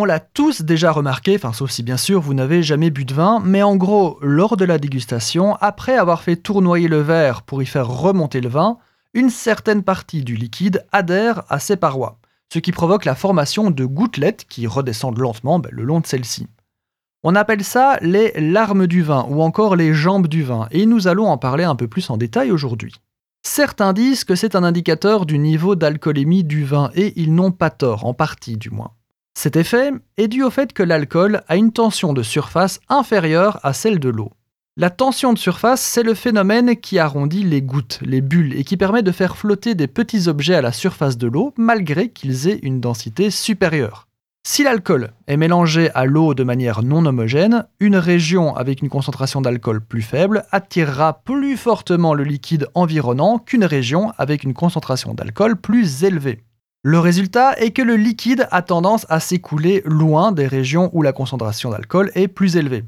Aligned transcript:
On 0.00 0.04
l'a 0.04 0.20
tous 0.20 0.62
déjà 0.62 0.92
remarqué, 0.92 1.34
enfin 1.34 1.52
sauf 1.52 1.72
si 1.72 1.82
bien 1.82 1.96
sûr 1.96 2.20
vous 2.20 2.32
n'avez 2.32 2.62
jamais 2.62 2.88
bu 2.88 3.04
de 3.04 3.12
vin, 3.12 3.42
mais 3.44 3.64
en 3.64 3.74
gros, 3.74 4.16
lors 4.22 4.56
de 4.56 4.64
la 4.64 4.78
dégustation, 4.78 5.56
après 5.56 5.96
avoir 5.96 6.22
fait 6.22 6.36
tournoyer 6.36 6.86
le 6.86 7.00
verre 7.00 7.42
pour 7.42 7.64
y 7.64 7.66
faire 7.66 7.88
remonter 7.88 8.40
le 8.40 8.48
vin, 8.48 8.78
une 9.12 9.28
certaine 9.28 9.82
partie 9.82 10.22
du 10.22 10.36
liquide 10.36 10.86
adhère 10.92 11.42
à 11.48 11.58
ses 11.58 11.74
parois, 11.74 12.20
ce 12.52 12.60
qui 12.60 12.70
provoque 12.70 13.06
la 13.06 13.16
formation 13.16 13.72
de 13.72 13.84
gouttelettes 13.84 14.44
qui 14.48 14.68
redescendent 14.68 15.18
lentement 15.18 15.58
ben, 15.58 15.70
le 15.72 15.82
long 15.82 15.98
de 15.98 16.06
celles-ci. 16.06 16.46
On 17.24 17.34
appelle 17.34 17.64
ça 17.64 17.98
les 18.00 18.30
larmes 18.38 18.86
du 18.86 19.02
vin 19.02 19.26
ou 19.28 19.42
encore 19.42 19.74
les 19.74 19.94
jambes 19.94 20.28
du 20.28 20.44
vin, 20.44 20.68
et 20.70 20.86
nous 20.86 21.08
allons 21.08 21.26
en 21.26 21.38
parler 21.38 21.64
un 21.64 21.74
peu 21.74 21.88
plus 21.88 22.08
en 22.08 22.16
détail 22.16 22.52
aujourd'hui. 22.52 22.94
Certains 23.42 23.92
disent 23.92 24.22
que 24.22 24.36
c'est 24.36 24.54
un 24.54 24.62
indicateur 24.62 25.26
du 25.26 25.40
niveau 25.40 25.74
d'alcoolémie 25.74 26.44
du 26.44 26.62
vin, 26.62 26.92
et 26.94 27.20
ils 27.20 27.34
n'ont 27.34 27.50
pas 27.50 27.70
tort, 27.70 28.06
en 28.06 28.14
partie 28.14 28.56
du 28.56 28.70
moins. 28.70 28.92
Cet 29.40 29.54
effet 29.54 29.92
est 30.16 30.26
dû 30.26 30.42
au 30.42 30.50
fait 30.50 30.72
que 30.72 30.82
l'alcool 30.82 31.42
a 31.46 31.54
une 31.54 31.70
tension 31.70 32.12
de 32.12 32.24
surface 32.24 32.80
inférieure 32.88 33.60
à 33.62 33.72
celle 33.72 34.00
de 34.00 34.08
l'eau. 34.08 34.32
La 34.76 34.90
tension 34.90 35.32
de 35.32 35.38
surface, 35.38 35.80
c'est 35.80 36.02
le 36.02 36.14
phénomène 36.14 36.74
qui 36.74 36.98
arrondit 36.98 37.44
les 37.44 37.62
gouttes, 37.62 38.00
les 38.02 38.20
bulles, 38.20 38.58
et 38.58 38.64
qui 38.64 38.76
permet 38.76 39.04
de 39.04 39.12
faire 39.12 39.36
flotter 39.36 39.76
des 39.76 39.86
petits 39.86 40.26
objets 40.26 40.56
à 40.56 40.60
la 40.60 40.72
surface 40.72 41.18
de 41.18 41.28
l'eau 41.28 41.54
malgré 41.56 42.08
qu'ils 42.08 42.48
aient 42.48 42.58
une 42.64 42.80
densité 42.80 43.30
supérieure. 43.30 44.08
Si 44.44 44.64
l'alcool 44.64 45.12
est 45.28 45.36
mélangé 45.36 45.88
à 45.94 46.04
l'eau 46.04 46.34
de 46.34 46.42
manière 46.42 46.82
non 46.82 47.06
homogène, 47.06 47.68
une 47.78 47.96
région 47.96 48.56
avec 48.56 48.82
une 48.82 48.88
concentration 48.88 49.40
d'alcool 49.40 49.80
plus 49.80 50.02
faible 50.02 50.46
attirera 50.50 51.22
plus 51.22 51.56
fortement 51.56 52.12
le 52.12 52.24
liquide 52.24 52.66
environnant 52.74 53.38
qu'une 53.38 53.64
région 53.64 54.12
avec 54.18 54.42
une 54.42 54.54
concentration 54.54 55.14
d'alcool 55.14 55.54
plus 55.54 56.02
élevée. 56.02 56.42
Le 56.84 57.00
résultat 57.00 57.58
est 57.58 57.72
que 57.72 57.82
le 57.82 57.96
liquide 57.96 58.46
a 58.52 58.62
tendance 58.62 59.04
à 59.08 59.18
s'écouler 59.18 59.82
loin 59.84 60.30
des 60.30 60.46
régions 60.46 60.90
où 60.92 61.02
la 61.02 61.12
concentration 61.12 61.70
d'alcool 61.70 62.12
est 62.14 62.28
plus 62.28 62.56
élevée. 62.56 62.84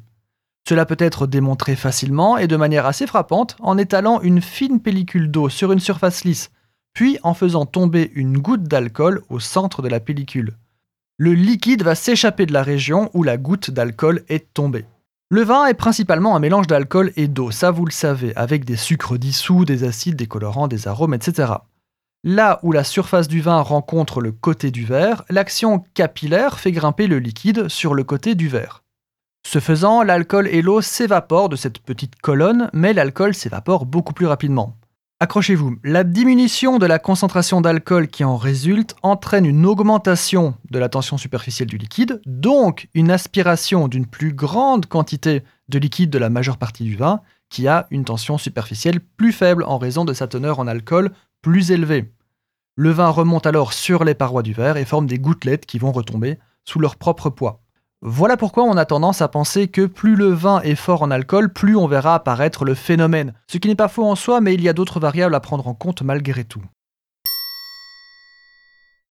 Cela 0.68 0.86
peut 0.86 0.96
être 0.98 1.26
démontré 1.26 1.74
facilement 1.74 2.38
et 2.38 2.46
de 2.46 2.56
manière 2.56 2.86
assez 2.86 3.08
frappante 3.08 3.56
en 3.58 3.76
étalant 3.78 4.20
une 4.20 4.40
fine 4.40 4.80
pellicule 4.80 5.30
d'eau 5.30 5.48
sur 5.48 5.72
une 5.72 5.80
surface 5.80 6.22
lisse, 6.22 6.50
puis 6.94 7.18
en 7.24 7.34
faisant 7.34 7.66
tomber 7.66 8.12
une 8.14 8.38
goutte 8.38 8.62
d'alcool 8.62 9.22
au 9.28 9.40
centre 9.40 9.82
de 9.82 9.88
la 9.88 9.98
pellicule. 9.98 10.56
Le 11.16 11.34
liquide 11.34 11.82
va 11.82 11.96
s'échapper 11.96 12.46
de 12.46 12.52
la 12.52 12.62
région 12.62 13.10
où 13.12 13.24
la 13.24 13.36
goutte 13.36 13.72
d'alcool 13.72 14.22
est 14.28 14.54
tombée. 14.54 14.86
Le 15.30 15.42
vin 15.42 15.66
est 15.66 15.74
principalement 15.74 16.36
un 16.36 16.40
mélange 16.40 16.68
d'alcool 16.68 17.12
et 17.16 17.28
d'eau, 17.28 17.50
ça 17.50 17.70
vous 17.70 17.84
le 17.84 17.92
savez, 17.92 18.34
avec 18.36 18.64
des 18.64 18.76
sucres 18.76 19.18
dissous, 19.18 19.64
des 19.64 19.84
acides, 19.84 20.16
des 20.16 20.26
colorants, 20.26 20.68
des 20.68 20.88
arômes, 20.88 21.14
etc. 21.14 21.54
Là 22.22 22.60
où 22.62 22.72
la 22.72 22.84
surface 22.84 23.28
du 23.28 23.40
vin 23.40 23.62
rencontre 23.62 24.20
le 24.20 24.30
côté 24.30 24.70
du 24.70 24.84
verre, 24.84 25.24
l'action 25.30 25.82
capillaire 25.94 26.58
fait 26.58 26.70
grimper 26.70 27.06
le 27.06 27.18
liquide 27.18 27.68
sur 27.68 27.94
le 27.94 28.04
côté 28.04 28.34
du 28.34 28.46
verre. 28.46 28.84
Ce 29.46 29.58
faisant, 29.58 30.02
l'alcool 30.02 30.46
et 30.48 30.60
l'eau 30.60 30.82
s'évaporent 30.82 31.48
de 31.48 31.56
cette 31.56 31.78
petite 31.78 32.16
colonne, 32.20 32.68
mais 32.74 32.92
l'alcool 32.92 33.34
s'évapore 33.34 33.86
beaucoup 33.86 34.12
plus 34.12 34.26
rapidement. 34.26 34.76
Accrochez-vous, 35.22 35.76
la 35.82 36.04
diminution 36.04 36.78
de 36.78 36.84
la 36.84 36.98
concentration 36.98 37.62
d'alcool 37.62 38.08
qui 38.08 38.22
en 38.22 38.36
résulte 38.36 38.96
entraîne 39.02 39.46
une 39.46 39.64
augmentation 39.64 40.54
de 40.70 40.78
la 40.78 40.90
tension 40.90 41.16
superficielle 41.16 41.68
du 41.68 41.78
liquide, 41.78 42.20
donc 42.26 42.88
une 42.92 43.10
aspiration 43.10 43.88
d'une 43.88 44.06
plus 44.06 44.34
grande 44.34 44.84
quantité 44.84 45.42
de 45.70 45.78
liquide 45.78 46.10
de 46.10 46.18
la 46.18 46.28
majeure 46.28 46.58
partie 46.58 46.84
du 46.84 46.96
vin, 46.96 47.22
qui 47.50 47.68
a 47.68 47.86
une 47.90 48.04
tension 48.04 48.38
superficielle 48.38 49.00
plus 49.00 49.32
faible 49.32 49.64
en 49.64 49.76
raison 49.76 50.04
de 50.04 50.14
sa 50.14 50.26
teneur 50.26 50.58
en 50.58 50.66
alcool 50.66 51.10
plus 51.42 51.70
élevée. 51.70 52.12
Le 52.76 52.90
vin 52.90 53.10
remonte 53.10 53.46
alors 53.46 53.74
sur 53.74 54.04
les 54.04 54.14
parois 54.14 54.42
du 54.42 54.54
verre 54.54 54.78
et 54.78 54.86
forme 54.86 55.06
des 55.06 55.18
gouttelettes 55.18 55.66
qui 55.66 55.78
vont 55.78 55.92
retomber 55.92 56.38
sous 56.64 56.78
leur 56.78 56.96
propre 56.96 57.28
poids. 57.28 57.60
Voilà 58.02 58.38
pourquoi 58.38 58.64
on 58.64 58.78
a 58.78 58.86
tendance 58.86 59.20
à 59.20 59.28
penser 59.28 59.68
que 59.68 59.84
plus 59.84 60.16
le 60.16 60.28
vin 60.28 60.62
est 60.62 60.74
fort 60.74 61.02
en 61.02 61.10
alcool, 61.10 61.52
plus 61.52 61.76
on 61.76 61.86
verra 61.86 62.14
apparaître 62.14 62.64
le 62.64 62.74
phénomène. 62.74 63.34
Ce 63.46 63.58
qui 63.58 63.68
n'est 63.68 63.74
pas 63.74 63.88
faux 63.88 64.06
en 64.06 64.14
soi, 64.14 64.40
mais 64.40 64.54
il 64.54 64.62
y 64.62 64.70
a 64.70 64.72
d'autres 64.72 65.00
variables 65.00 65.34
à 65.34 65.40
prendre 65.40 65.68
en 65.68 65.74
compte 65.74 66.00
malgré 66.00 66.44
tout. 66.44 66.62